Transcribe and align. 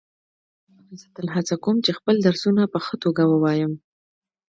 زه 0.99 1.05
تل 1.15 1.27
هڅه 1.35 1.55
کوم 1.63 1.77
چي 1.85 1.91
خپل 1.99 2.15
درسونه 2.27 2.61
په 2.73 2.79
ښه 2.85 2.95
توګه 3.03 3.23
ووایم. 3.27 3.73